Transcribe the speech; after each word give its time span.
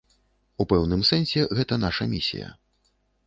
У 0.63 0.65
пэўным 0.71 1.03
сэнсе 1.09 1.43
гэта 1.59 1.79
наша 1.85 2.09
місія. 2.17 2.47